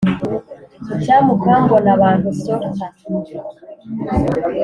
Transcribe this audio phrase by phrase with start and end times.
[0.93, 2.85] icyampa ukambona abantu sorta